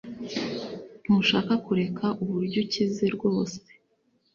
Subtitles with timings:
[1.03, 3.57] Ntushaka kureka uburyo ukize rwose